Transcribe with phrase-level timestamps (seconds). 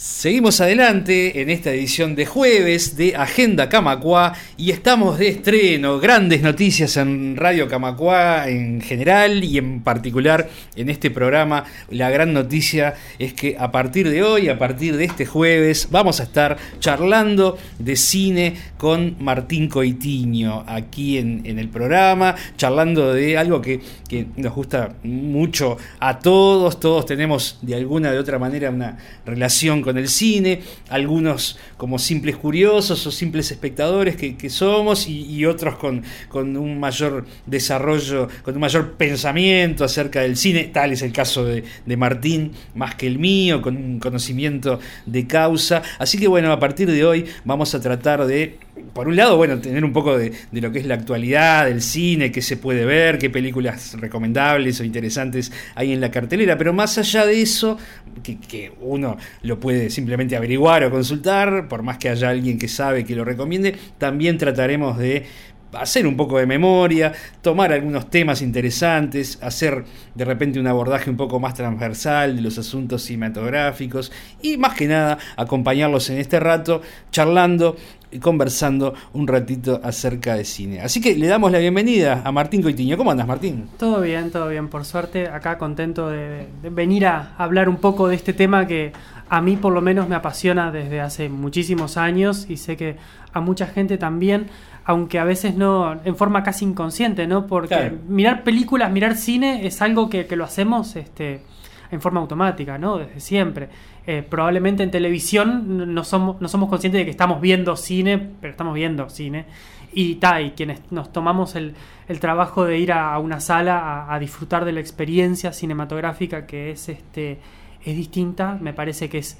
[0.00, 6.40] Seguimos adelante en esta edición de jueves de Agenda Camacua y estamos de estreno, grandes
[6.40, 11.64] noticias en Radio Camacua en general y en particular en este programa.
[11.90, 16.20] La gran noticia es que a partir de hoy, a partir de este jueves, vamos
[16.20, 23.60] a estar charlando de cine con Martín Coitiño aquí en, el programa, charlando de algo
[23.60, 28.96] que, que nos gusta mucho a todos, todos tenemos de alguna de otra manera una
[29.26, 30.60] relación con el cine,
[30.90, 37.24] algunos como simples curiosos o simples espectadores que, somos y, otros con, con, un mayor
[37.46, 41.64] desarrollo, con un mayor pensamiento acerca del cine, tal es el caso de,
[41.96, 45.82] Martín, más que el mío, con un conocimiento de causa.
[45.98, 48.58] Así que bueno, a partir de hoy vamos a tratar de,
[48.92, 51.82] por un lado, bueno, tener un poco de, de lo que es la actualidad del
[51.82, 56.72] cine, qué se puede ver, qué películas recomendables o interesantes hay en la cartelera, pero
[56.72, 57.78] más allá de eso,
[58.22, 62.68] que, que uno lo puede simplemente averiguar o consultar, por más que haya alguien que
[62.68, 65.24] sabe que lo recomiende, también trataremos de
[65.72, 71.16] hacer un poco de memoria, tomar algunos temas interesantes, hacer de repente un abordaje un
[71.16, 76.82] poco más transversal de los asuntos cinematográficos y más que nada acompañarlos en este rato
[77.10, 77.76] charlando
[78.10, 80.80] y conversando un ratito acerca de cine.
[80.80, 82.96] Así que le damos la bienvenida a Martín Coitiño.
[82.96, 83.68] ¿Cómo andas, Martín?
[83.76, 84.68] Todo bien, todo bien.
[84.68, 88.92] Por suerte, acá contento de, de venir a hablar un poco de este tema que
[89.28, 92.96] a mí por lo menos me apasiona desde hace muchísimos años y sé que
[93.32, 94.46] a mucha gente también,
[94.88, 97.46] aunque a veces no, en forma casi inconsciente, ¿no?
[97.46, 101.42] Porque mirar películas, mirar cine es algo que, lo hacemos este,
[101.90, 102.96] en forma automática, ¿no?
[102.96, 103.68] Desde siempre.
[104.06, 108.52] Eh, probablemente en televisión no somos, no somos conscientes de que estamos viendo cine, pero
[108.52, 109.44] estamos viendo cine.
[109.92, 111.74] Y, ta, y quienes nos tomamos el,
[112.18, 116.88] trabajo de ir a, una sala a, a disfrutar de la experiencia cinematográfica que es
[116.88, 117.40] este
[117.84, 119.38] es distinta, me parece que es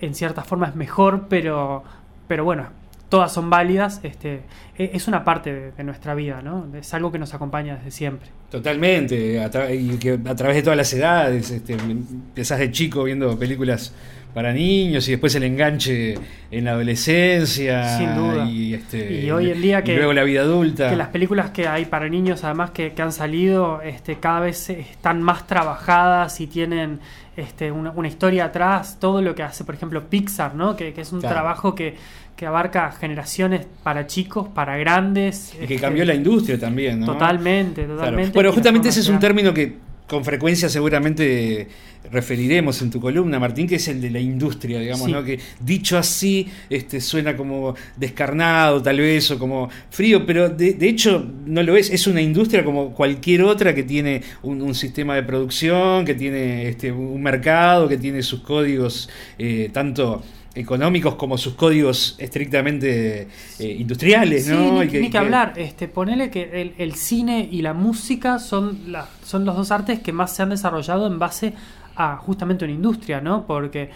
[0.00, 1.84] en cierta forma es mejor, pero,
[2.26, 2.66] pero bueno,
[3.08, 4.40] todas son válidas, este,
[4.76, 6.66] e, es una parte de, nuestra vida, ¿no?
[6.76, 8.28] Es algo que nos acompaña desde siempre.
[8.50, 13.38] Totalmente, a y que a través de todas las edades, este, empezás de chico viendo
[13.38, 13.92] películas
[14.34, 16.14] para niños y después el enganche
[16.50, 17.98] en la adolescencia.
[17.98, 18.44] Sin duda.
[18.44, 20.90] Y, este, y hoy en día que, luego la vida adulta.
[20.90, 24.70] Que las películas que hay para niños, además que, que han salido, este, cada vez
[24.70, 27.00] están más trabajadas y tienen
[27.38, 30.74] este, una, historia atrás, todo lo que hace, por ejemplo, Pixar, ¿no?
[30.74, 31.96] Que, es un trabajo que,
[32.46, 35.54] abarca generaciones para chicos, para grandes.
[35.54, 37.06] Y que este, cambió la industria también, ¿no?
[37.06, 38.32] Totalmente, totalmente.
[38.32, 41.68] Bueno, justamente ese es un término que con frecuencia seguramente
[42.10, 45.22] referiremos en tu columna, Martín, que es el de la industria, digamos, ¿no?
[45.22, 51.30] Que dicho así, este, suena como descarnado, tal vez, o como frío, pero de, hecho
[51.44, 51.90] no lo es.
[51.90, 56.90] Es una industria como cualquier otra que tiene un, sistema de producción, que tiene este,
[56.90, 60.22] un mercado, que tiene sus códigos, eh, tanto
[60.54, 63.28] económicos como sus códigos estrictamente
[63.58, 64.82] eh, industriales, ¿no?
[64.82, 69.44] Ni, que, que, hablar, este, ponele que el, cine y la música son, la, son
[69.44, 71.54] los dos artes que más se han desarrollado en base
[71.96, 73.46] a justamente una industria, ¿no?
[73.46, 73.90] Porque,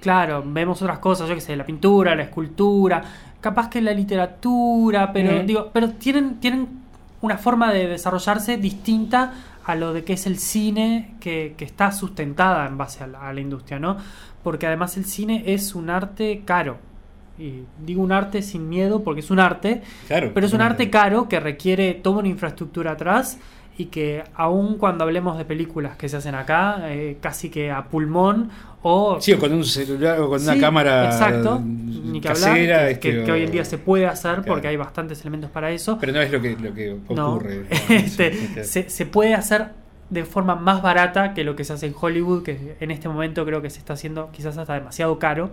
[0.00, 3.02] claro, vemos otras cosas, yo que sé, la pintura, la escultura,
[3.40, 6.68] capaz que la literatura, pero digo, pero tienen, tienen
[7.20, 9.32] una forma de desarrollarse distinta
[9.64, 13.28] a lo de que es el cine que, que está sustentada en base a la,
[13.28, 13.96] a la industria, ¿no?
[14.44, 16.76] Porque además el cine es un arte caro.
[17.36, 21.28] Y digo un arte sin miedo porque es un arte, pero es un arte caro
[21.28, 23.38] que requiere toda una infraestructura atrás
[23.76, 27.88] y que aun cuando hablemos de películas que se hacen acá, eh, casi que a
[27.88, 28.50] pulmón
[28.82, 29.20] o...
[29.20, 33.32] Sí, o con un celular o con una cámara exacto, ni que hablar, que, este,
[33.32, 35.98] hoy en día se puede hacer porque hay bastantes elementos para eso.
[35.98, 37.66] Pero no es lo que, lo que ocurre.
[37.88, 39.70] este, se, se puede hacer
[40.14, 43.44] de forma más barata que lo que se hace en Hollywood, que en este momento
[43.44, 45.50] creo que se está haciendo quizás hasta demasiado caro,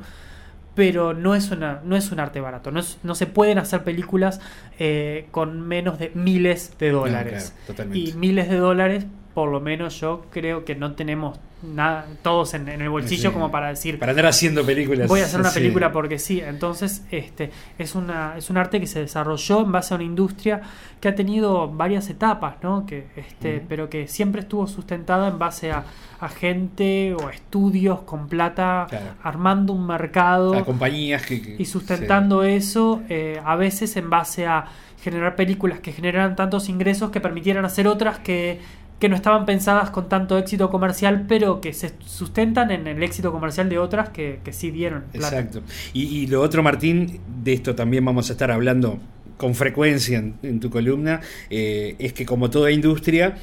[0.76, 4.40] pero no es, una, no es un arte barato, no, no se pueden hacer películas
[4.80, 7.54] eh, con menos de miles de dólares.
[7.92, 12.68] y miles de dólares, por lo menos yo creo que no tenemos nada, todos en,
[12.68, 15.08] el bolsillo como para decir para andar haciendo películas.
[15.08, 18.88] Voy a hacer una película porque sí entonces este es una es un arte que
[18.88, 20.62] se desarrolló en base a una industria
[21.00, 25.72] que ha tenido varias etapas no que este pero que siempre estuvo sustentada en base
[25.72, 25.86] a,
[26.20, 28.88] a gente o estudios con plata
[29.22, 34.66] armando un mercado a compañías y sustentando eso eh, a veces en base a
[35.02, 38.60] generar películas que generaran tantos ingresos que permitieran hacer otras que
[39.02, 43.32] que no estaban pensadas con tanto éxito comercial, pero que se sustentan en el éxito
[43.32, 45.06] comercial de otras que, sí dieron.
[45.12, 45.64] Exacto.
[45.92, 49.00] Y, lo otro, Martín, de esto también vamos a estar hablando
[49.38, 51.20] con frecuencia en, tu columna,
[51.50, 53.38] eh, es que como toda industria,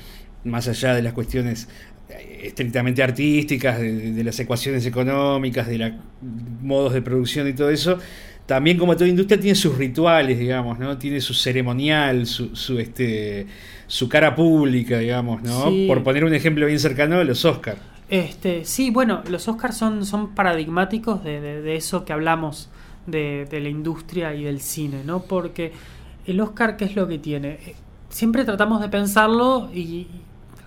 [0.44, 1.69] más allá de las cuestiones
[2.08, 5.93] eh, estrictamente artísticas, de, de las ecuaciones económicas, de los
[6.62, 7.99] modos de producción y todo eso,
[8.48, 10.98] también como toda industria tiene sus rituales, digamos, ¿no?
[10.98, 13.46] Tiene su ceremonial, su, su este
[13.86, 15.68] su cara pública, digamos, ¿no?
[15.68, 15.86] Sí.
[15.86, 17.80] Por poner un ejemplo bien cercano, los Oscars.
[18.08, 22.70] Este, sí, bueno, los Oscars son, son paradigmáticos de, de- de eso que hablamos
[23.06, 25.20] de, de la industria y del cine, ¿no?
[25.22, 25.72] Porque
[26.26, 27.48] el Oscar, ¿qué es lo que tiene?
[27.66, 27.74] Eh,
[28.10, 30.06] Siempre tratamos de pensarlo y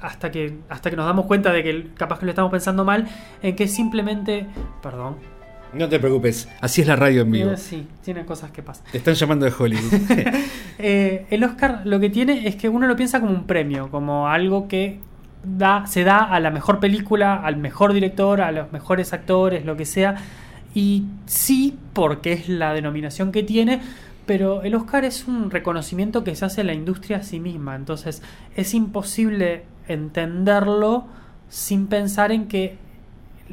[0.02, 3.08] hasta que, hasta que nos damos cuenta de que capaz que lo estamos pensando mal,
[3.42, 4.46] en que simplemente...
[4.84, 5.16] Perdón.
[5.74, 7.52] No te preocupes, así es la radio en vivo.
[7.52, 8.86] Eh, sí, tiene cosas que pasan.
[8.92, 9.94] Te están llamando de Hollywood.
[10.84, 14.28] Eh, el Oscar lo que tiene es que uno lo piensa como un premio, como
[14.28, 14.98] algo que
[15.44, 19.78] da, se da a la mejor película, al mejor director, a los mejores actores, lo
[19.78, 20.16] que sea.
[20.74, 23.80] Y sí, porque es la denominación que tiene,
[24.26, 27.76] pero el Oscar es un reconocimiento que se hace a la industria a sí misma.
[27.76, 28.24] Entonces
[28.56, 31.06] es imposible entenderlo
[31.50, 32.78] sin pensar en que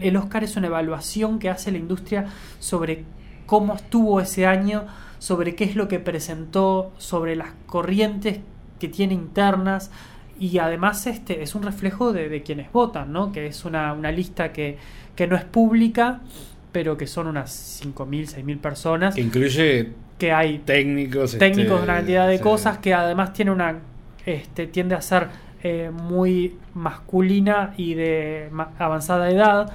[0.03, 2.27] el Oscar es una evaluación que hace la industria
[2.59, 3.05] sobre
[3.47, 4.87] cómo estuvo ese año,
[5.19, 8.41] sobre qué es lo que presentó, sobre las corrientes
[8.79, 9.91] que tiene internas
[10.39, 13.33] y además este es un reflejo de, de quienes votan, ¿no?
[13.33, 14.79] que es una, una lista que,
[15.17, 16.21] que no es pública,
[16.71, 21.39] pero que son unas 5.000, 6.000 personas, que incluye que hay técnicos.
[21.39, 22.43] técnicos este, de una cantidad de sí.
[22.43, 23.79] cosas que además tiene una
[24.27, 25.29] este tiende a ser
[25.63, 29.73] eh, muy masculina y de avanzada edad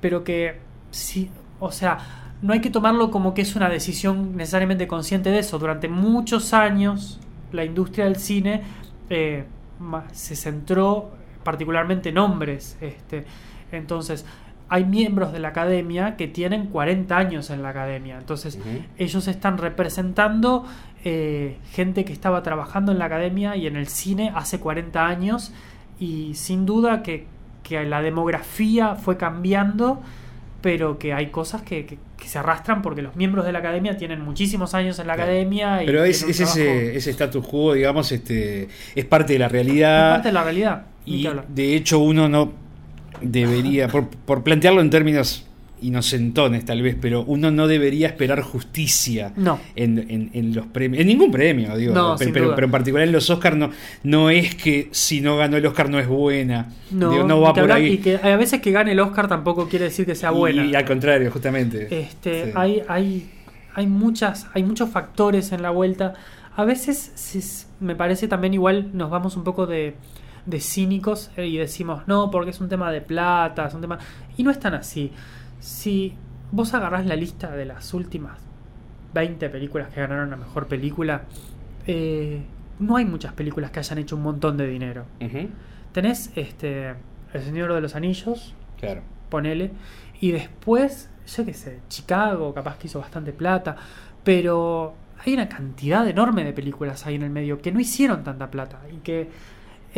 [0.00, 0.58] pero que
[0.90, 5.38] sí o sea no hay que tomarlo como que es una decisión necesariamente consciente de
[5.38, 5.58] eso.
[5.58, 7.18] Durante muchos años
[7.52, 8.60] la industria del cine
[9.08, 9.44] eh,
[10.12, 11.10] se centró
[11.42, 13.24] particularmente en hombres este.
[13.72, 14.26] Entonces
[14.68, 18.18] hay miembros de la academia que tienen 40 años en la academia.
[18.18, 18.58] Entonces
[18.98, 20.66] ellos están representando
[21.04, 25.52] eh, gente que estaba trabajando en la academia y en el cine hace 40 años
[26.00, 27.26] y sin duda que,
[27.62, 30.00] que la demografía fue cambiando
[30.62, 33.98] pero que hay cosas que, que- que se arrastran porque los miembros de la academia
[33.98, 35.30] tienen muchísimos años en la Claro.
[35.30, 39.46] academia y Pero es, es ese, ese status quo, digamos, este, es parte de la
[39.46, 40.10] es realidad.
[40.14, 42.52] parte de la realidad Y de hecho uno no
[43.20, 45.46] debería, por, por plantearlo en términos
[45.84, 51.00] inocentones tal vez, pero uno no debería esperar justicia no en, en- en los premios,
[51.00, 53.70] en ningún premio, digo, No, pero, en particular en los Oscars no,
[54.02, 57.52] no es que si no ganó el Oscar no es buena, no, Digo, no va
[57.54, 57.86] por ahí.
[57.94, 60.74] y que a veces que gane el Oscar tampoco quiere decir que sea buena Y
[60.74, 61.88] al contrario, justamente.
[62.00, 62.50] Este, Sí.
[62.54, 63.30] hay, hay,
[63.74, 66.14] hay muchas, hay muchos factores en la vuelta.
[66.56, 67.42] A veces si-
[67.80, 69.94] me parece también igual nos vamos un poco de,
[70.46, 73.98] de cínicos y decimos no, porque es un tema de plata, es un tema.
[74.36, 75.10] Y no es tan así.
[75.60, 76.14] Si
[76.52, 78.38] vos agarrás la lista de las últimas
[79.14, 81.22] 20 películas que ganaron la mejor película,
[81.86, 82.42] eh,
[82.78, 85.04] no hay muchas películas que hayan hecho un montón de dinero.
[85.20, 85.48] Ujú,
[85.92, 86.94] Tenés este
[87.32, 89.02] El Señor de los Anillos, Claro.
[89.28, 89.70] ponele.
[90.20, 93.76] Y después, yo qué sé, Chicago capaz que hizo bastante plata,
[94.24, 98.50] pero hay una cantidad enorme de películas ahí en el medio que no hicieron tanta
[98.50, 99.28] plata y que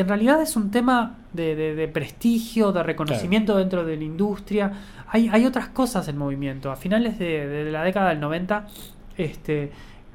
[0.02, 4.72] en realidad es un tema de, de- de prestigio, de reconocimiento dentro de la industria.
[5.08, 6.70] Hay, hay otras cosas en movimiento.
[6.70, 8.66] A finales de, de la década del 90,
[9.16, 9.70] este,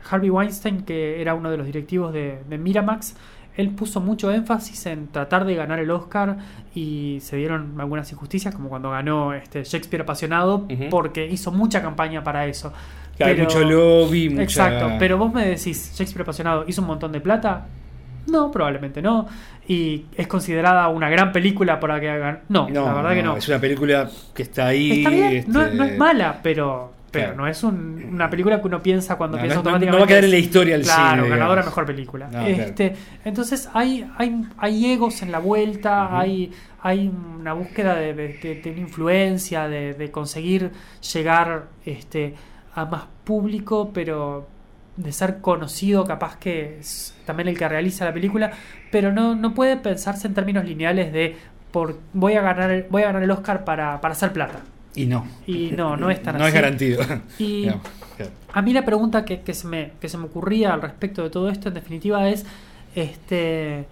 [0.10, 3.16] Harvey Weinstein, que era uno de los directivos de, Miramax,
[3.58, 6.38] él puso mucho énfasis en tratar de ganar el Oscar
[6.74, 12.24] y se dieron algunas injusticias, como cuando ganó este Shakespeare apasionado, porque hizo mucha campaña
[12.24, 12.72] para eso.
[13.20, 14.42] Hay mucho lobby, mucha...
[14.44, 17.68] Exacto, pero vos me decís, Shakespeare apasionado hizo un montón de plata.
[18.28, 19.28] No, probablemente no.
[19.68, 22.42] Y es considerada una gran película para que hagan.
[22.50, 23.38] No, la verdad que no.
[23.38, 25.00] Es una película que está ahí.
[25.00, 27.38] Está bien, no, este, no es mala, pero, pero Claro.
[27.42, 29.98] no es un- una película que uno piensa cuando No, piensa no- no- automáticamente.
[29.98, 31.66] no va a quedar en la historia del claro, cine, ganadora digamos.
[31.66, 32.30] mejor película.
[32.32, 36.52] No, este, Entonces hay, hay, hay egos en la vuelta, hay,
[36.82, 40.72] hay una búsqueda de, de- influencia, de, de conseguir
[41.14, 42.34] llegar este,
[42.76, 44.48] a más público, pero
[44.98, 48.52] de ser conocido, capaz que es también el que realiza la película,
[48.92, 51.36] pero no, no puede pensarse en términos lineales de
[51.72, 54.60] por voy a ganar el, voy a ganar el Oscar para, para hacer plata.
[54.94, 55.26] Y no.
[55.48, 56.50] Y no, no es tan No así.
[56.50, 57.02] es garantido.
[57.40, 57.64] Y
[58.18, 58.32] claro.
[58.52, 61.30] a mí la pregunta que, que se me, que se me ocurría al respecto de
[61.30, 62.46] todo esto, en definitiva, es
[62.94, 63.88] este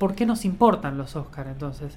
[0.00, 1.92] ¿por qué nos importan los Oscars entonces?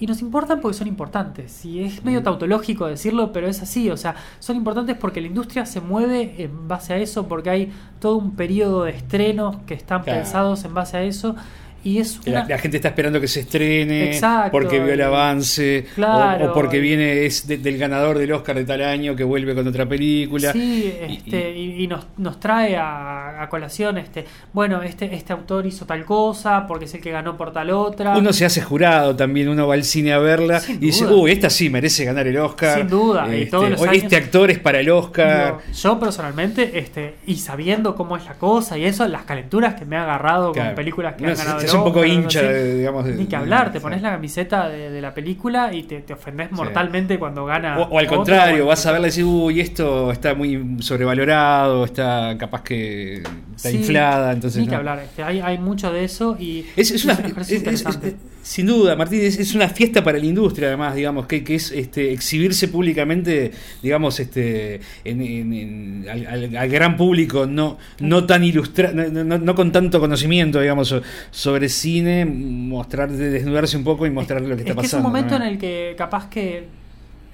[0.00, 1.64] Y nos importan porque son importantes.
[1.64, 3.90] Y es medio tautológico decirlo, pero es así.
[3.90, 7.72] O sea, son importantes porque la industria se mueve en base a eso, porque hay
[8.00, 10.20] todo un periodo de estrenos que están Claro.
[10.20, 11.36] pensados en base a eso.
[11.82, 12.48] Y es La, una...
[12.50, 16.52] la gente está esperando que se estrene Exacto, porque vio el avance o- Claro, o,
[16.52, 19.86] porque viene es de- del ganador del Oscar de tal año que vuelve con otra
[19.86, 20.52] película.
[20.52, 25.66] Sí, este, y, y nos, nos trae a, a colación, este, bueno, este, este autor
[25.66, 28.16] hizo tal cosa, porque es el que ganó por tal otra.
[28.16, 31.16] Uno se hace jurado también, uno va al cine a verla Sin y dice, duda.
[31.16, 32.76] uy, esta sí merece ganar el Oscar.
[32.78, 35.58] Sin duda, y Este, todos los o años- este actor es para el Oscar.
[35.66, 39.84] Digo, yo personalmente, este, y sabiendo cómo es la cosa y eso, las calenturas que
[39.86, 40.70] me ha agarrado Claro.
[40.70, 43.36] con películas que han ganado se hace un poco hincha, de- digamos, de- Ni que
[43.36, 47.78] hablar, te pones la camiseta de, la película y te, te ofendes mortalmente cuando gana.
[47.78, 52.36] O, o al contrario, vas a verla y decís, uy, esto está muy sobrevalorado, está
[52.38, 53.14] capaz que
[53.56, 54.32] está sí, inflada.
[54.32, 57.26] Entonces, Ni que hablar, este, hay, hay mucho de eso y Es, es una, un
[57.26, 58.08] ejercicio es- es- interesante.
[58.08, 61.56] es- sin duda, Martín, es, es una fiesta para la industria, además, digamos, que, que
[61.56, 63.50] es este, exhibirse públicamente,
[63.82, 69.24] digamos, este, en, en- en- al, al- al gran público, no, no tan ilustrado, no,
[69.24, 71.02] no- no con tanto conocimiento, digamos, so-
[71.60, 74.96] sobre cine, mostrar, desnudarse un poco y mostrar lo que está es que pasando.
[74.96, 75.44] es un momento ¿no?
[75.44, 76.66] en el que capaz que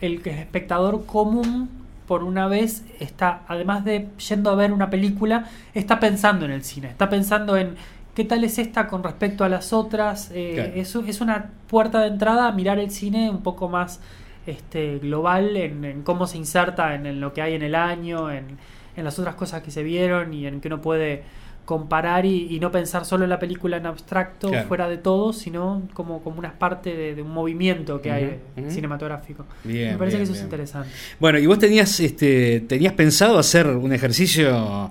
[0.01, 1.69] el, espectador común
[2.09, 6.63] por una vez está, además de yendo a ver una película, está pensando en el
[6.65, 7.75] cine, está pensando en
[8.15, 10.31] qué tal es esta con respecto a las otras.
[10.35, 10.73] eh, Claro.
[10.75, 14.01] es, es una puerta de entrada a mirar el cine un poco más
[14.47, 18.31] este, global en, en cómo se inserta en, en lo que hay en el año,
[18.31, 18.57] en,
[18.97, 21.23] en las otras cosas que se vieron y en que uno puede
[21.67, 24.67] comparar y, y no pensar solo en la película en abstracto, Claro.
[24.69, 28.39] fuera de todo, sino como, como una parte de, de un movimiento que hay
[28.71, 29.45] cinematográfico.
[29.65, 30.89] Bien, Me parece bien, que eso es interesante.
[31.21, 34.91] Bueno, y vos tenías, este, tenías pensado hacer un ejercicio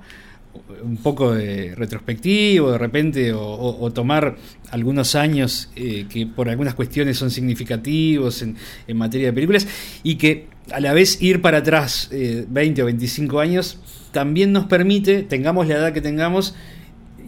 [0.83, 4.35] un poco de retrospectivo, de repente, o, o- o tomar
[4.71, 8.55] algunos años eh, que por algunas cuestiones son significativos en,
[8.87, 9.67] en materia de películas,
[10.03, 13.79] y que a la vez ir para atrás eh, 20 o 25 años
[14.15, 16.55] también nos permite, tengamos la edad que tengamos,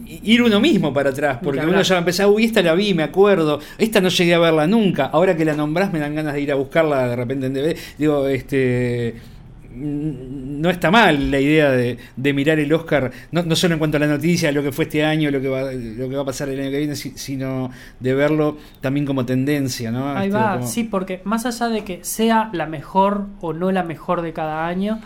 [0.06, 2.94] ir uno mismo para atrás, porque uno ya va a empezar, uy, esta la vi,
[2.94, 6.32] me acuerdo, esta no llegué a verla nunca, ahora que la nombrás me dan ganas
[6.32, 7.76] de ir a buscarla de repente en DVD.
[7.98, 9.14] Digo, este
[9.80, 13.96] no está mal la idea de, de mirar el Oscar, no, no solo en cuanto
[13.98, 16.24] a la noticia, lo que fue este año, lo que va, lo que va a
[16.24, 20.08] pasar el año que viene, si- sino de verlo también como tendencia, ¿no?
[20.16, 23.70] Ahí Este, va, como- sí, porque más allá de que sea la mejor o no
[23.70, 25.00] la mejor de cada año,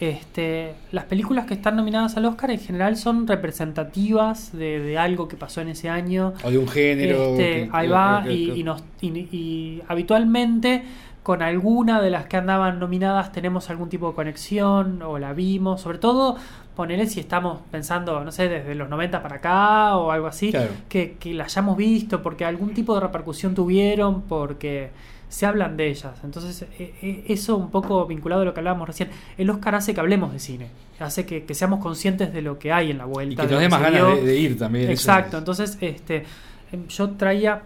[0.00, 5.28] este, las películas que están nominadas al Oscar en general son representativas de, de algo
[5.28, 6.34] que pasó en ese año.
[6.44, 7.22] O de un género.
[7.32, 10.82] Este, que- ahí va, que- y, que- y nos, y, y habitualmente
[11.22, 15.80] con alguna de las que andaban nominadas tenemos algún tipo de conexión o la vimos,
[15.82, 16.36] sobre todo
[16.74, 20.70] ponele si estamos pensando, no sé, desde los 90 para acá o algo así, Claro.
[20.88, 24.90] que, que la hayamos visto, porque algún tipo de repercusión tuvieron, porque
[25.28, 26.14] se hablan de ellas.
[26.24, 29.10] Entonces, eh, eh, eso un poco vinculado a lo que hablábamos recién.
[29.36, 30.68] El Oscar hace que hablemos de cine,
[31.00, 33.42] hace que, que seamos conscientes de lo que hay en la y vuelta.
[33.42, 34.90] que de nos dé más ganas de, de ir también.
[34.90, 35.40] Exacto, es.
[35.40, 36.24] entonces este,
[36.72, 37.62] em, yo traía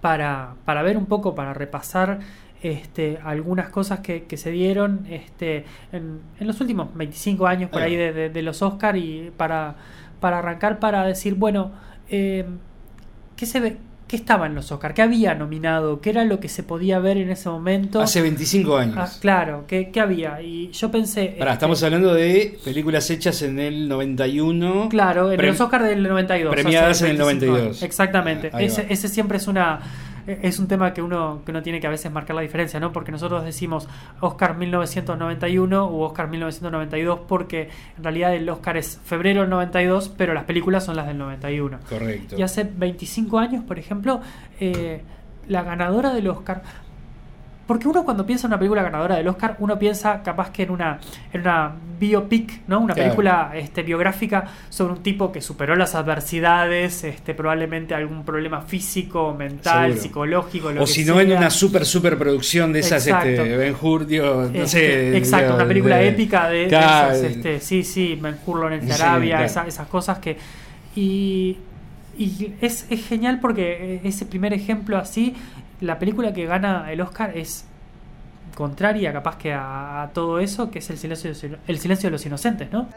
[0.00, 2.18] para, para ver un poco, para repasar
[2.62, 7.82] este, algunas cosas que, que se dieron este, en, en los últimos 25 años por
[7.82, 9.76] Ahí de- de los Oscar y para,
[10.20, 11.72] para arrancar para decir, bueno,
[12.08, 12.44] eh,
[13.36, 13.76] ¿qué se ve?
[14.12, 14.92] ¿Qué estaba en los Oscar?
[14.92, 16.02] ¿Qué había nominado?
[16.02, 17.98] ¿Qué era lo que se podía ver en ese momento?
[17.98, 18.96] Hace 25 años.
[18.98, 20.42] Ah, claro, ¿qué, qué había?
[20.42, 21.34] Y yo pensé...
[21.38, 24.90] Pará, este, estamos hablando de películas hechas en el 91.
[24.90, 26.52] Claro, en los Oscars del 92.
[26.54, 27.58] premiadas en el 25 92.
[27.58, 27.82] años.
[27.82, 28.50] Exactamente.
[28.58, 29.80] Ese, ese siempre es una
[30.26, 32.92] es un tema que uno que uno tiene que a veces marcar la diferencia, ¿no?
[32.92, 33.88] Porque nosotros decimos
[34.20, 40.34] Oscar 1991 u Oscar 1992 porque en realidad el Oscar es febrero del 92, pero
[40.34, 41.78] las películas son las del 91.
[41.88, 42.36] Correcto.
[42.38, 44.20] Y hace 25 años, por ejemplo,
[44.60, 45.02] eh,
[45.48, 46.62] la ganadora del Oscar.
[47.66, 50.70] Porque uno cuando piensa en una película ganadora del Oscar, uno piensa capaz que en
[50.72, 50.98] una,
[51.32, 52.80] en una biopic, ¿no?
[52.80, 53.10] Una Claro.
[53.10, 59.34] película este, biográfica sobre un tipo que superó las adversidades, este, probablemente algún problema físico,
[59.38, 60.02] mental, Seguro.
[60.02, 63.28] psicológico, lo O si no, en una super, super producción de esas, Exacto.
[63.28, 65.16] este, Ben Hur, digo, no Este, sé.
[65.16, 68.90] exacto, digo, una película de- épica de, esas, este, sí, sí, Ben Hur, en Sí,
[68.92, 69.44] Arabia, claro.
[69.46, 70.36] esa- esas cosas que.
[70.96, 71.58] Y,
[72.18, 75.34] y es, es genial porque ese primer ejemplo así,
[75.82, 77.64] la película que gana el Oscar es
[78.54, 82.06] contraria capaz que a, a todo eso, que es el silencio, de los- el silencio
[82.08, 82.88] de los inocentes, ¿no?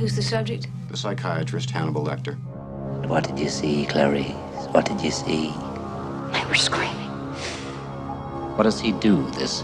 [0.00, 0.66] Who's the subject?
[0.90, 2.36] The psychiatrist Hannibal Lecter.
[3.06, 4.32] What did you see, Clarice?
[4.72, 5.52] What did you see?
[6.32, 7.10] They were screaming.
[8.56, 9.62] What does he do, this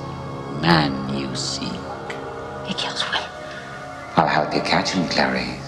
[0.61, 1.69] man you seek?
[2.67, 3.29] He kills women.
[4.17, 5.65] I'll help you catch him, Clarice.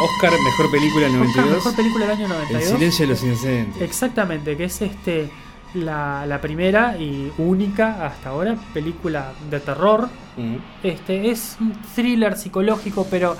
[0.00, 1.54] Oscar, mejor película del Oscar, 92.
[1.56, 2.64] mejor película del año El 92.
[2.78, 3.82] silencio de los inocentes.
[3.82, 5.28] Exactamente, que es este
[5.74, 10.08] la, la primera y única hasta ahora película de terror.
[10.36, 10.56] Mm.
[10.82, 13.36] Este es un thriller psicológico, pero,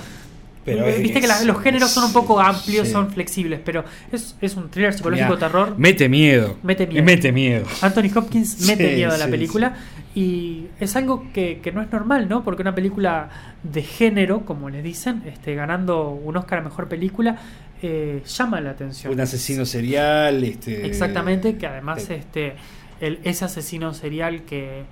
[0.64, 2.92] Pero eh, viste es- que la- los géneros son un poco amplios, sí.
[2.92, 5.74] son flexibles, pero es, es un thriller psicológico Mirá, terror.
[5.78, 6.56] Mete miedo.
[6.62, 7.04] Mete miedo.
[7.04, 7.64] Mete miedo.
[7.80, 9.76] Anthony Hopkins mete Sí, miedo a la sí, película
[10.14, 12.42] y es algo que, que no es normal, ¿no?
[12.42, 13.28] Porque una película
[13.62, 17.38] de género, como les dicen, este, ganando un Oscar a mejor película,
[17.82, 19.12] eh, llama la atención.
[19.12, 20.42] Un asesino serial.
[20.42, 22.56] Este, Exactamente, que además este
[23.00, 24.84] el, ese asesino serial que,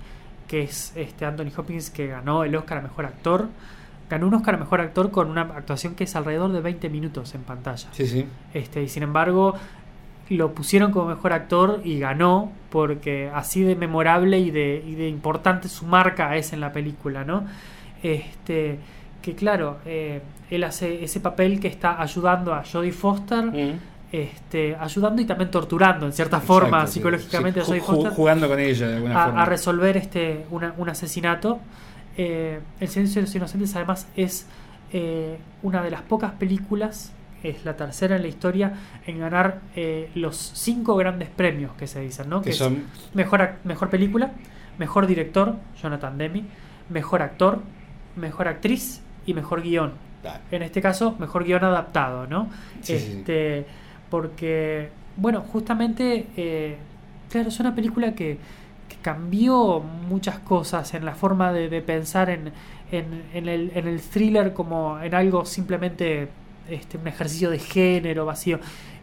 [0.47, 3.49] que es este Anthony Hopkins que ganó el Oscar a mejor actor,
[4.09, 7.35] ganó un Oscar a mejor actor con una actuación que es alrededor de 20 minutos
[7.35, 7.87] en pantalla.
[7.91, 8.25] Sí, sí.
[8.53, 9.53] Este, y sin embargo,
[10.29, 15.07] lo pusieron como mejor actor y ganó porque así de memorable y de, y de
[15.09, 17.45] importante su marca es en la película, ¿no?
[18.03, 18.79] Este,
[19.21, 23.79] que claro, eh, él hace ese papel que está ayudando a Jodie Foster, Mm.
[24.11, 26.93] este, ayudando y también torturando en cierta forma sí.
[26.93, 29.41] psicológicamente Sí, a Jodie Foster Jugando con ella de alguna a, forma.
[29.41, 31.59] a resolver este una- un asesinato.
[32.17, 34.47] Eh, el silencio de los inocentes además es
[34.91, 37.11] eh, una de las pocas películas,
[37.43, 38.73] es la tercera en la historia,
[39.05, 42.41] en ganar eh, los cinco grandes premios que se dicen, ¿no?
[42.41, 42.83] que es son.
[43.13, 44.31] mejor, ac- mejor película,
[44.77, 46.43] mejor director, Jonathan Demme,
[46.89, 47.59] mejor actor,
[48.15, 49.93] mejor actriz y mejor guion.
[50.51, 52.49] En este caso, mejor guion adaptado, ¿no?
[52.81, 53.17] Sí, sí.
[53.19, 53.65] este,
[54.09, 56.77] Porque, bueno, justamente, eh,
[57.29, 58.37] claro, es una película que,
[58.89, 62.51] que cambió muchas cosas en la forma de, de pensar en,
[62.91, 66.27] en, en el, en el thriller como en algo simplemente
[66.69, 68.59] este, un ejercicio de género vacío.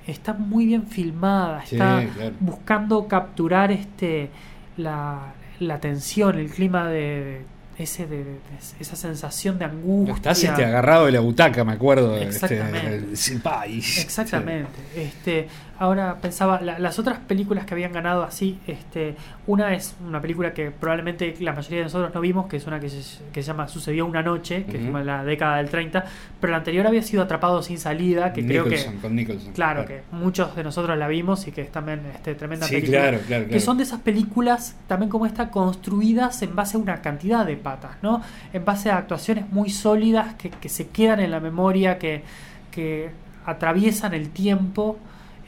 [0.06, 2.35] Está muy bien filmada, Sí, está claro.
[2.40, 4.30] buscando capturar este
[4.76, 7.42] la, la tensión, el clima de,
[7.76, 8.38] ese de, de
[8.78, 10.14] esa sensación de angustia.
[10.14, 12.16] Estás este, agarrado de la butaca, me acuerdo.
[12.18, 12.76] Exactamente.
[12.78, 14.70] Este, el- sí, pa, y- Exactamente.
[14.94, 19.16] Este, ahora pensaba, la- las otras películas que habían ganado así, este,
[19.47, 22.80] una es una película que probablemente la mayoría de nosotros no vimos, que es una
[22.80, 24.92] que se, que se llama Sucedió una noche, que es Ujú.
[24.92, 26.04] como la década del 30,
[26.40, 29.52] pero la anterior había sido Atrapado sin salida, que creo que con Nicholson.
[29.52, 32.99] claro que muchos de nosotros la vimos y que es también este, tremenda Sí, película.
[33.00, 37.02] claro, claro, Que son de esas películas, también como esta, construidas en base a una
[37.02, 38.23] cantidad de patas, ¿no?
[38.52, 42.23] En base a actuaciones muy sólidas que, que se quedan en la memoria, que,
[42.71, 43.11] que
[43.45, 44.99] atraviesan el tiempo,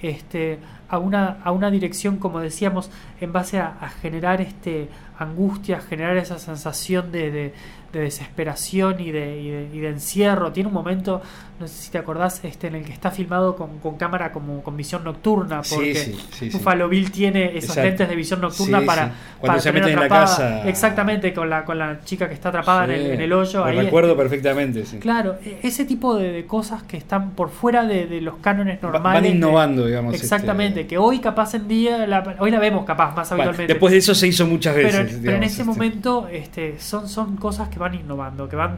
[0.03, 2.91] este, a una, a una dirección, como decíamos,
[3.21, 4.89] en base a, generar este
[5.19, 7.55] angustia, generar esa sensación de, de-
[7.93, 10.53] de desesperación y de, y de- y de encierro.
[10.53, 11.23] Tiene un momento,
[11.59, 14.63] no sé si te acordás, este, en el que está filmado con, con cámara como
[14.63, 16.51] con visión nocturna, porque sí, sí, sí.
[16.51, 17.83] Buffalo Bill tiene esos Exacto.
[17.83, 20.69] lentes de visión nocturna para, para se tener meten en la casa.
[20.69, 23.61] Exactamente, con la, con la chica que está atrapada en, el, en el hoyo.
[23.61, 24.83] Lo ahí recuerdo este, perfectamente.
[25.01, 29.23] Claro, e- ese tipo de, de cosas que están por fuera de, los cánones normales.
[29.23, 30.15] Van innovando, digamos.
[30.15, 33.73] Exactamente, este, que hoy capaz en día, la- hoy la vemos capaz más bueno, habitualmente.
[33.73, 35.07] después de eso se hizo muchas veces.
[35.07, 35.65] pero, pero en ese este.
[35.65, 38.77] momento este, son, son cosas que van innovando, que van,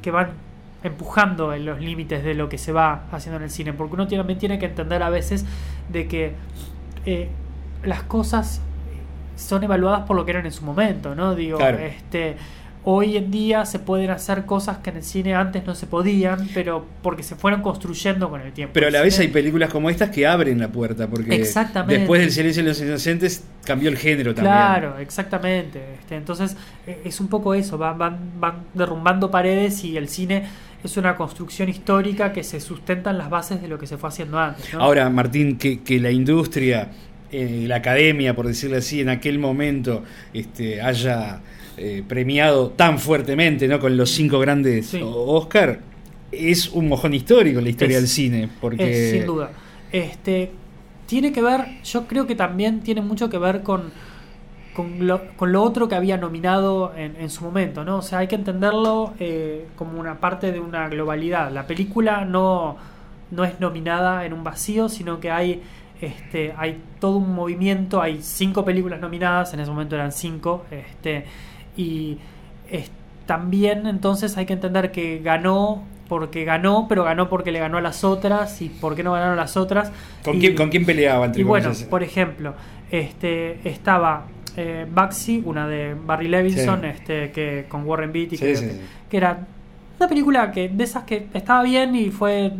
[0.00, 0.28] que van
[0.82, 4.06] empujando en los límites de lo que se va haciendo en el cine, porque uno
[4.08, 5.44] también tiene que entender a veces
[5.88, 6.32] de que
[7.06, 7.28] eh,
[7.84, 8.60] las cosas
[9.36, 11.34] son evaluadas por lo que eran en su momento, ¿no?
[11.34, 11.78] Digo, Claro.
[11.78, 12.36] este
[12.84, 16.48] hoy en día se pueden hacer cosas que en el cine antes no se podían,
[16.52, 18.72] pero porque se fueron construyendo con el tiempo.
[18.74, 21.98] Pero a la vez hay películas como estas que abren la puerta, porque Exactamente.
[21.98, 24.54] después del Silencio de los Inocentes cambió el género también.
[24.54, 25.80] Claro, exactamente.
[26.00, 30.44] Este, entonces eh, es un poco eso, van, van, van derrumbando paredes y el cine
[30.82, 34.08] es una construcción histórica que se sustenta en las bases de lo que se fue
[34.08, 34.74] haciendo antes.
[34.74, 34.80] ¿no?
[34.80, 36.88] Ahora, Martín, que, que la industria,
[37.30, 40.02] eh, la academia, por decirlo así, en aquel momento
[40.34, 41.40] este, haya
[41.76, 43.78] eh, premiado tan fuertemente ¿no?
[43.80, 45.00] con los cinco grandes Sí.
[45.04, 45.80] Oscar,
[46.30, 48.48] es un mojón histórico en la historia Es- del cine.
[48.60, 49.50] Porque Es, sin duda.
[49.90, 50.50] Este,
[51.06, 53.90] tiene que ver, yo creo que también tiene mucho que ver con,
[54.74, 57.98] con, lo, con lo otro que había nominado en, en su momento, ¿no?
[57.98, 61.50] O sea, hay que entenderlo eh, como una parte de una globalidad.
[61.52, 62.76] La película no,
[63.30, 65.60] no es nominada en un vacío, sino que hay,
[66.00, 71.26] este, hay todo un movimiento, hay cinco películas nominadas, en ese momento eran cinco, este,
[71.76, 72.18] y
[72.70, 72.90] es-
[73.26, 77.80] también entonces hay que entender que ganó porque ganó, pero ganó porque le ganó a
[77.80, 79.92] las otras y por qué no ganaron las otras.
[80.24, 81.26] ¿con, Y- quién, ¿con quién peleaba?
[81.26, 82.54] Entre y bueno, por ejemplo,
[82.90, 86.86] este estaba eh, Baxi, una de Barry Levinson, Sí.
[86.88, 88.80] este que con Warren Beatty, Sí, que, sí, sí.
[89.08, 89.46] que era
[89.98, 92.52] una película que de esas que estaba bien y fue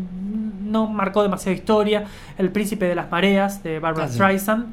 [0.64, 2.04] no marcó demasiada historia.
[2.38, 4.08] El príncipe de las mareas de Barbara Ah.
[4.08, 4.72] Streisand.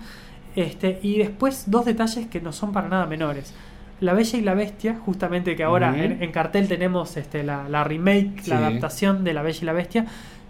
[0.56, 3.54] Este, y después dos detalles que no son para nada menores.
[4.02, 7.84] La Bella y la Bestia, justamente que ahora en, en cartel tenemos este, la, la
[7.84, 8.50] remake, Sí.
[8.50, 10.06] la adaptación de La Bella y la Bestia,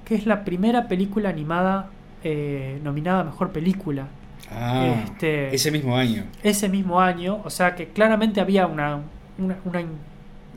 [0.05, 1.89] que es la primera película animada
[2.23, 4.07] eh, nominada a Mejor Película.
[4.51, 6.23] Ah, Este- ese mismo año.
[6.43, 8.99] ese mismo año, o sea que claramente había una,
[9.37, 9.87] una, una, in-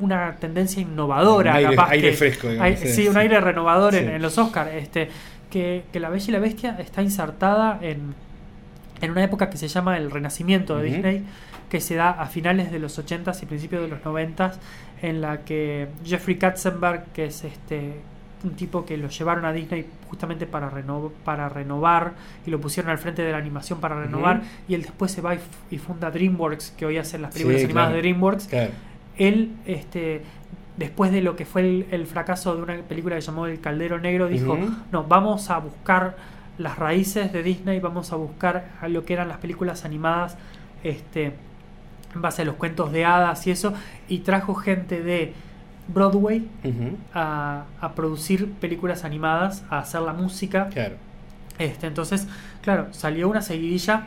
[0.00, 1.52] una tendencia innovadora.
[1.52, 4.10] Un aire- capaz aire que- fresco, digamos, hay- sí, sí, un aire renovador en, Sí.
[4.12, 4.70] en los Oscars.
[4.72, 5.08] Este,
[5.50, 8.14] que, que La Bella y la Bestia está insertada en,
[9.02, 10.84] en una época que se llama el Renacimiento de.
[10.84, 11.22] Disney,
[11.72, 14.52] que se da a finales de los 80s y principios de los 90s,
[15.00, 18.00] en la que Jeffrey Katzenberg, que es este
[18.44, 22.12] un tipo que lo llevaron a Disney justamente para, reno- para renovar
[22.44, 25.34] y lo pusieron al frente de la animación para renovar y él después se va
[25.70, 27.96] y, funda DreamWorks que hoy hacen las películas Sí, animadas claro.
[27.96, 28.70] de DreamWorks Claro.
[29.16, 30.22] él este
[30.76, 33.98] después de lo que fue el, el fracaso de una película que llamó El Caldero
[34.00, 34.58] Negro dijo
[34.90, 36.16] no vamos a buscar
[36.58, 40.36] las raíces de Disney vamos a buscar a lo que eran las películas animadas
[40.82, 41.32] este
[42.14, 43.72] en base a los cuentos de hadas y eso
[44.08, 45.32] y trajo gente de
[45.88, 46.46] Broadway
[47.14, 50.96] a, a producir películas animadas a hacer la música Claro.
[51.58, 52.28] este, entonces,
[52.62, 54.04] claro, salió una seguidilla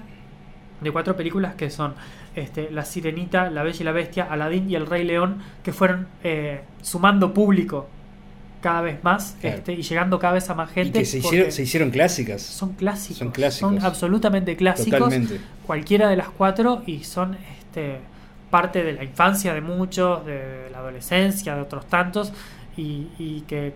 [0.82, 1.94] de cuatro películas que son
[2.36, 6.08] este, La Sirenita, La Bella y la Bestia, Aladdin y El Rey León, que fueron
[6.24, 7.88] eh, sumando público
[8.62, 9.58] cada vez más Claro.
[9.58, 11.00] este, y llegando cada vez a más Y gente.
[11.00, 12.42] que se hicieron, se hicieron clásicas.
[12.42, 13.76] son clásicos, son clásicos.
[13.76, 15.40] son absolutamente clásicos, Totalmente.
[15.66, 17.38] cualquiera de las cuatro y son
[17.76, 18.00] este,
[18.50, 22.32] parte de la infancia de muchos, de la adolescencia, de otros tantos
[22.78, 23.74] y, y que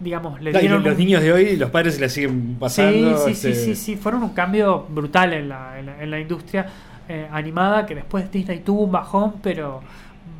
[0.00, 3.16] digamos le y dieron los un- niños de hoy, los padres se la siguen pasando.
[3.18, 6.10] Sí, sí, sí, este, sí, sí, fueron un cambio brutal en la, en la, en
[6.10, 6.66] la industria
[7.08, 9.80] eh, animada, que después Disney tuvo un bajón, pero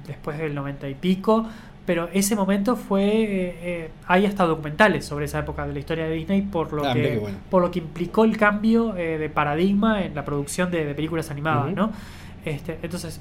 [0.06, 1.46] después del 90 y pico,
[1.84, 6.04] pero ese momento fue, eh, eh, hay hasta documentales sobre esa época de la historia
[6.06, 7.36] de Disney por lo, Ah, que, bueno.
[7.50, 11.30] por lo que implicó el cambio eh, de paradigma en la producción de, de películas
[11.30, 11.72] animadas.
[11.74, 11.92] ¿no?
[12.44, 13.20] Este, entonces,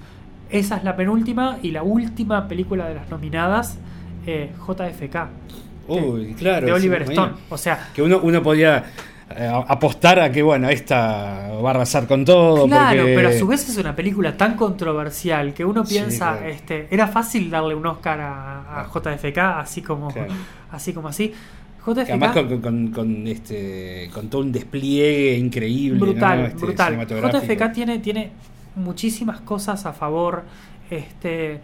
[0.50, 3.78] esa es la penúltima y la última película de las nominadas,
[4.26, 5.28] eh, JFK.
[5.88, 6.66] Uy, claro.
[6.68, 7.02] de Oliver.
[7.04, 7.34] Stone.
[7.50, 8.84] O sea, Que uno, uno podía
[9.36, 12.68] eh, apostar a que, bueno, esta va a arrasar con todo.
[12.68, 16.34] Claro, porque- pero a su vez es una película tan controversial que uno Sí, piensa,
[16.38, 16.48] claro.
[16.48, 20.34] este, era fácil darle un Oscar a, a JFK, así como, Claro.
[20.72, 21.34] así como así.
[21.86, 26.00] JFK además con, con- con- este, con todo un despliegue increíble.
[26.00, 26.46] brutal, ¿no?
[26.48, 27.08] Este, brutal.
[27.08, 28.32] JFK tiene, tiene
[28.76, 30.44] muchísimas cosas a favor.
[30.90, 31.60] Este,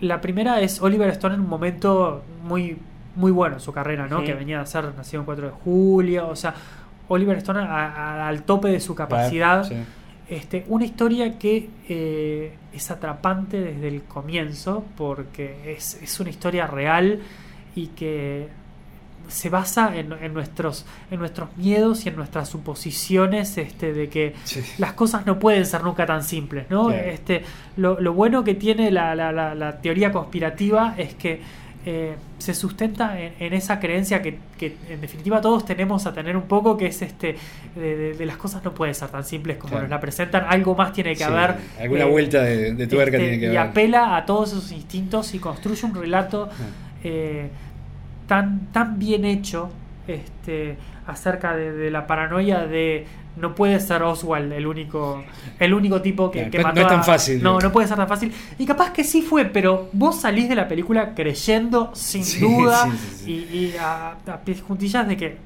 [0.00, 2.78] la primera es Oliver Stone en un momento muy,
[3.14, 4.20] muy bueno en su carrera, ¿no?
[4.20, 4.26] Sí.
[4.26, 6.54] Que venía a ser nacido el 4 de julio, o sea,
[7.08, 7.64] Oliver Stone a-
[8.24, 9.64] a- al tope de su capacidad.
[9.64, 9.74] Sí.
[10.28, 16.66] Este, una historia que eh, es atrapante desde el comienzo porque es, es una historia
[16.66, 17.20] real
[17.76, 18.48] y que
[19.28, 24.34] se basa en, en nuestros, en nuestros miedos y en nuestras suposiciones este, de que
[24.44, 24.60] Sí.
[24.78, 26.66] las cosas no pueden ser nunca tan simples.
[26.70, 26.86] ¿no?
[26.88, 27.02] Claro.
[27.02, 27.42] Este,
[27.76, 31.40] lo, lo bueno que tiene la, la- la- la teoría conspirativa es que
[31.88, 36.36] eh, se sustenta en, en esa creencia que, que, en definitiva todos tenemos a tener
[36.36, 37.36] un poco, que es este
[37.76, 39.82] de, de- de las cosas no pueden ser tan simples como Claro.
[39.84, 41.54] nos la presentan, algo más tiene que Sí, haber.
[41.80, 43.70] alguna eh, vuelta de, de tuerca este, tiene que y haber.
[43.70, 46.48] apela a todos esos instintos y construye un relato
[47.04, 47.50] eh,
[48.26, 49.70] tan, tan bien hecho
[50.06, 55.22] este, acerca de, de la paranoia de no puede ser Oswald el único
[55.58, 57.42] el único tipo que, Claro, que no- mató no es tan a- fácil.
[57.42, 60.54] no no puede ser tan fácil y capaz que sí fue pero vos salís de
[60.54, 63.48] la película creyendo sin Sí, duda sí, sí, sí.
[63.52, 65.36] y, y a, a pies juntillas de que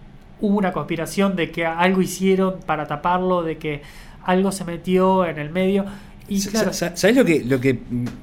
[0.40, 3.82] hubo una conspiración de que algo hicieron para taparlo de que
[4.24, 5.84] algo se metió en el medio
[6.30, 7.78] y claro ¿Sabes lo que, lo que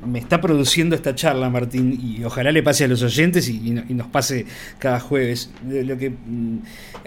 [0.06, 2.00] me está produciendo esta charla, Martín?
[2.02, 4.46] Y ojalá le pase a los oyentes y, y no- y nos pase
[4.80, 5.52] cada jueves.
[5.68, 6.58] Lo que mm,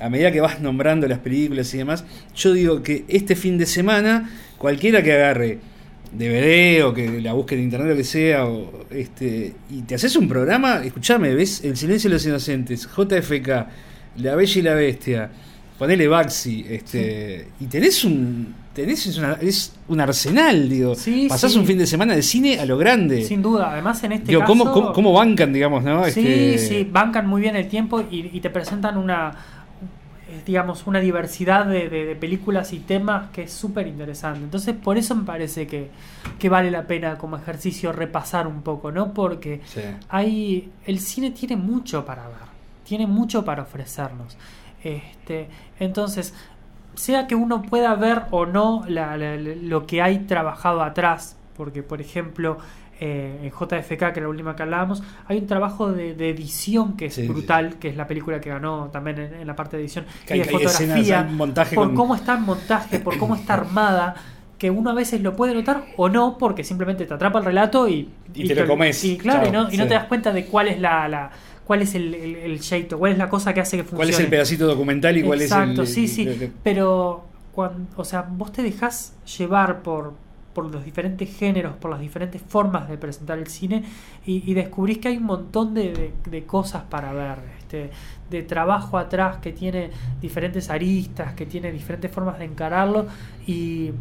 [0.01, 2.05] a medida que vas nombrando las películas y demás,
[2.37, 5.59] yo digo que este fin de semana, cualquiera que agarre
[6.13, 10.17] DVD o que la busque en internet, lo que sea, o, este, y te haces
[10.17, 13.49] un programa, escuchame, ves El silencio de los inocentes, JFK,
[14.17, 15.31] La Bella y la Bestia,
[15.79, 20.95] ponele Baxi, este, y tenés un tenés es, una- es un arsenal, digo.
[20.95, 21.59] Sí, Pasás sí.
[21.59, 23.23] un fin de semana de cine a lo grande.
[23.25, 26.05] sin duda además en este digo, caso ¿cómo, cómo, cómo bancan, digamos, no?
[26.05, 29.33] Sí, Este, sí, bancan muy bien el tiempo y, y te presentan una,
[30.29, 34.39] eh, digamos, una diversidad de, de- de películas y temas que es súper interesante.
[34.41, 35.91] Entonces, por eso me parece que,
[36.39, 39.13] que vale la pena como ejercicio repasar un poco, ¿no?
[39.13, 39.81] Porque Sí.
[40.09, 42.37] hay, el cine tiene mucho para ver,
[42.85, 44.37] tiene mucho para ofrecernos.
[44.85, 45.49] Este,
[45.81, 46.33] entonces,
[46.95, 51.83] sea que uno pueda ver o no la- la- lo que hay trabajado atrás, porque
[51.83, 52.59] por ejemplo
[53.03, 56.99] eh, en JFK, que era la última que hablábamos, hay un trabajo de, de edición
[56.99, 57.29] que es Sí, sí.
[57.29, 60.37] brutal, que es la película que ganó también en, en la parte de edición Que
[60.37, 64.15] y de escenas, fotografía, montaje por con- cómo está en montaje, por cómo está armada,
[64.59, 67.89] que uno a veces lo puede notar o no, porque simplemente te atrapa el relato
[67.89, 69.03] y, Y te lo comes.
[69.03, 71.31] Y claro, y no, y no te das cuenta de cuál es la, la-
[71.71, 73.99] cuál es el, el, el cuál es la cosa que hace que funcione.
[73.99, 75.95] ¿Cuál es el pedacito documental y cuál Exacto, es el.
[75.95, 76.23] sí, sí.
[76.27, 80.15] el- Pero cuan- o sea, vos te dejás llevar por,
[80.53, 83.85] por los diferentes géneros, por las diferentes formas de presentar el cine
[84.27, 87.91] y, y descubrís que hay un montón de, de- de cosas para ver, este,
[88.29, 93.07] de trabajo atrás que tiene diferentes aristas, que tiene diferentes formas de encararlo
[93.47, 93.93] y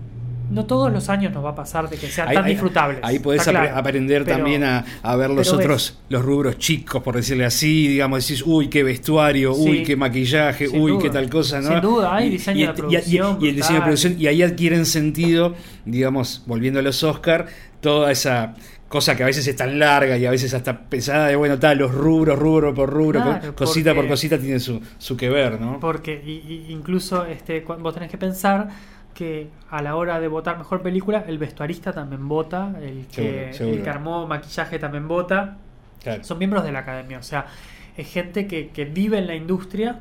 [0.50, 3.00] no todos los años nos va a pasar de que sean Ahí- tan ahí- disfrutables.
[3.04, 3.76] Ahí podés claro.
[3.76, 5.54] aprender Pero- también a, a ver los ves.
[5.54, 9.62] otros, los rubros chicos, por decirle así, digamos, decís, uy, qué vestuario, Sí.
[9.70, 11.02] uy, qué maquillaje, uy, duda.
[11.04, 11.70] qué tal cosa, ¿no?
[11.70, 14.28] Sin duda, hay diseño y, de y- y- producción y el diseño de producción, y
[14.28, 17.48] ahí adquieren sentido, digamos, volviendo a los Oscar,
[17.82, 18.56] toda esa
[18.88, 21.78] cosa que a veces es tan larga y a veces hasta pesada de, bueno, tal,
[21.78, 25.80] los rubros, rubro por rubro, Claro, cosita por cosita tiene su, su que ver, ¿no?
[25.80, 28.68] Porque y- y- incluso este, vos tenés que pensar
[29.14, 33.54] que a la hora de votar mejor película, el vestuarista también vota, el que, Seguro,
[33.54, 33.78] seguro.
[33.78, 35.58] el que armó maquillaje también vota.
[36.02, 36.24] Claro.
[36.24, 37.48] Son miembros de la academia, o sea,
[37.98, 40.00] es gente que, que vive en la industria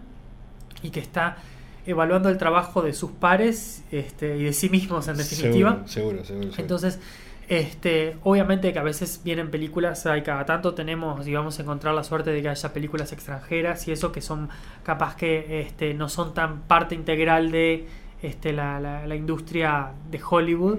[0.82, 1.38] y que está
[1.86, 5.82] evaluando el trabajo de sus pares este, y de sí mismos en definitiva.
[5.86, 6.24] Seguro, seguro, seguro.
[6.24, 6.62] seguro.
[6.62, 7.00] Entonces,
[7.48, 12.30] este, obviamente que a veces vienen películas, hay cada tanto tenemos, digamos, encontrar la suerte
[12.30, 14.50] de que haya películas extranjeras y eso que son
[14.82, 17.86] capaz que este, no son tan parte integral de
[18.22, 20.78] este, la, la- la industria de Hollywood,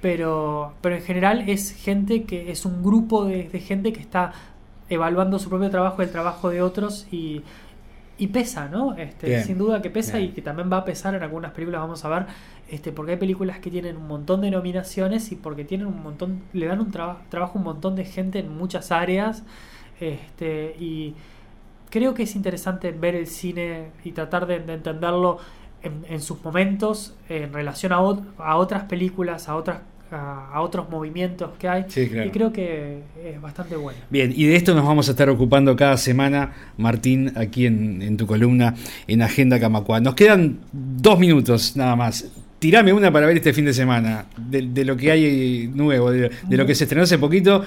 [0.00, 4.32] pero, pero en general es gente que es un grupo de, de gente que está
[4.88, 7.42] evaluando su propio trabajo y el trabajo de otros y,
[8.18, 8.94] y pesa, ¿no?
[8.94, 10.30] Este, Bien, sin duda que pesa bien.
[10.30, 12.26] y que también va a pesar en algunas películas, vamos a ver,
[12.68, 16.42] este, porque hay películas que tienen un montón de nominaciones y porque tienen un montón,
[16.52, 19.42] le dan un traba- trabajo a un montón de gente en muchas áreas,
[20.00, 21.14] este, y
[21.90, 25.38] creo que es interesante ver el cine y tratar de, de entenderlo
[25.86, 29.78] en, en sus momentos en relación a, ot- a otras películas, a otras
[30.12, 32.28] a, a otros movimientos que hay Sí, claro.
[32.28, 33.98] y creo que es bastante bueno.
[34.08, 38.16] Bien, y de esto nos vamos a estar ocupando cada semana, Martín, aquí en, en
[38.16, 38.74] tu columna
[39.08, 39.98] en Agenda Camacua.
[39.98, 42.30] Nos quedan dos minutos nada más.
[42.60, 46.30] Tirame una para ver este fin de semana, de, de lo que hay nuevo, de,
[46.48, 47.64] de lo que se estrenó hace poquito.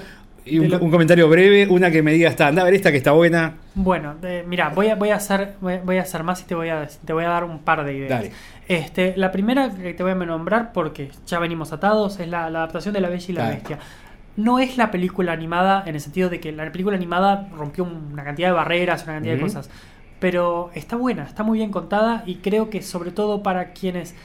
[0.49, 2.73] Y un, De lo- un comentario breve, una que me diga, está, anda a ver
[2.73, 3.55] esta que está buena.
[3.75, 6.69] Bueno, eh, mira, voy a, voy a hacer voy, a hacer más y te voy
[6.69, 8.09] a te voy a dar un par de ideas.
[8.09, 8.31] Dale.
[8.67, 12.59] Este, la primera que te voy a nombrar porque ya venimos atados es la, la
[12.59, 13.49] adaptación de La Bella y la.
[13.49, 13.79] Bestia.
[14.37, 18.23] No es la película animada en el sentido de que la película animada rompió una
[18.23, 19.69] cantidad de barreras, una cantidad de cosas,
[20.19, 24.15] pero está buena, está muy bien contada y creo que sobre todo para quienes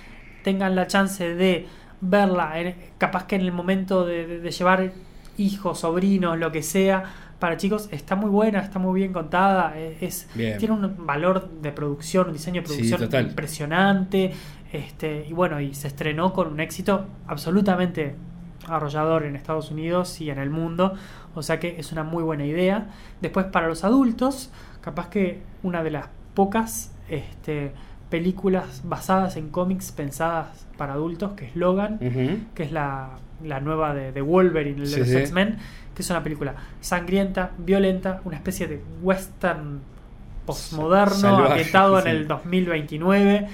[0.44, 1.66] tengan la chance de
[2.00, 2.52] verla,
[2.98, 4.92] capaz que en el momento de, de- de llevar
[5.36, 7.04] hijos, sobrinos, lo que sea,
[7.38, 10.58] para chicos está muy buena, está muy bien contada, eh, es, Bien.
[10.58, 14.32] tiene un valor de producción, un diseño de producción impresionante,
[14.72, 18.14] este, y bueno, y se estrenó con un éxito absolutamente
[18.66, 20.94] arrollador en Estados Unidos y en el mundo,
[21.34, 22.88] o sea que es una muy buena idea.
[23.20, 27.72] Después para los adultos, capaz que una de las pocas este,
[28.10, 31.98] películas basadas en cómics pensadas para adultos, que es Logan,
[32.54, 33.10] que es la,
[33.44, 35.16] la nueva de, de Wolverine, el Sí, de los sí.
[35.16, 35.58] X-Men,
[35.94, 39.80] que es una película sangrienta, violenta, una especie de western
[40.46, 42.08] postmoderno, ambientado sí.
[42.08, 43.46] en el 2029,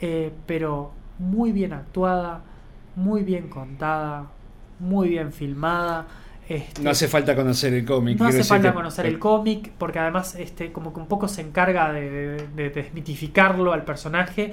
[0.00, 2.42] eh, pero muy bien actuada,
[2.96, 4.26] muy bien contada,
[4.78, 6.06] muy bien filmada.
[6.48, 8.18] este, No hace falta conocer el cómic.
[8.18, 11.42] no hace falta que- conocer el cómic, porque además este, como que un poco se
[11.42, 14.52] encarga de, de- de desmitificarlo al personaje.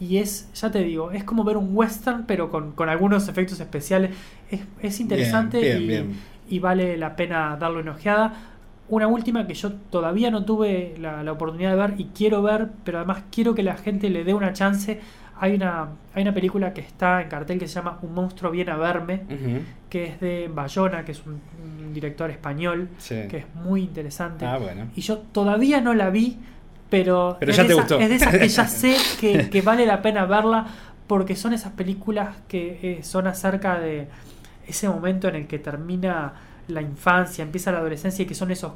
[0.00, 3.60] Y es, ya te digo, es como ver un western, pero con, con algunos efectos
[3.60, 4.10] especiales.
[4.50, 6.12] Es, es interesante bien, y, bien.
[6.48, 8.32] y vale la pena darle una ojeada.
[8.88, 12.68] Una última que yo todavía no tuve la, la oportunidad de ver y quiero ver,
[12.82, 14.98] pero además quiero que la gente le dé una chance.
[15.38, 18.72] Hay una, hay una película que está en cartel que se llama Un monstruo viene
[18.72, 19.22] a verme,
[19.88, 21.40] que es de Bayona, que es un,
[21.84, 23.16] un director español, Sí.
[23.28, 24.44] que es muy interesante.
[24.44, 24.88] Ah, bueno.
[24.96, 26.36] Y yo todavía no la vi,
[26.90, 27.98] pero, Pero es, ya de te esa- gustó.
[28.00, 30.66] es de esas que ya sé que, que vale la pena verla,
[31.06, 34.08] porque son esas películas que eh, son acerca de
[34.66, 36.32] ese momento en el que termina
[36.68, 38.72] la infancia, empieza la adolescencia y que son esos,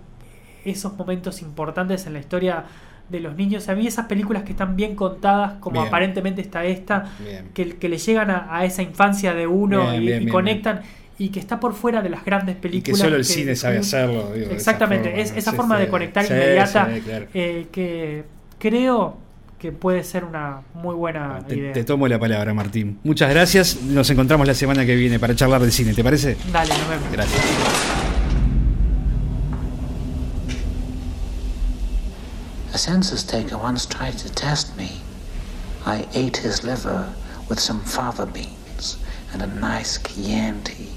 [0.65, 2.65] esos momentos importantes en la historia
[3.09, 3.69] de los niños.
[3.69, 5.87] A mí esas películas que están bien contadas, como Bien.
[5.89, 7.51] aparentemente está esta, Bien.
[7.53, 10.81] que, que le llegan a, a esa infancia de uno Bien, y, conectan
[11.19, 12.99] y que está por fuera de las grandes Y películas.
[13.01, 14.33] que solo el cine sabe hacerlo.
[14.33, 15.83] digo, de esa Exactamente, forma, es esa Sí, forma sí.
[15.85, 17.27] de conectar Sí, inmediata sí, claro.
[17.35, 18.25] eh, que
[18.59, 19.19] creo
[19.59, 21.73] que puede ser una muy buena Ah, Te, idea.
[21.73, 22.99] te tomo la palabra, Martín.
[23.05, 23.81] Muchas gracias.
[23.83, 26.37] Nos encontramos la semana que viene para charlar del cine, ¿te parece?
[26.53, 27.13] Dale, nos vemos.
[27.13, 27.43] Gracias.
[32.73, 35.01] A census taker once tried to test me.
[35.87, 37.13] I ate his liver
[37.49, 38.97] with some fava beans
[39.33, 40.89] and a nice Chianti